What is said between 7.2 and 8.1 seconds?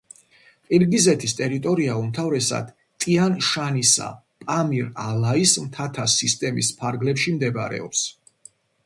მდებარეობს.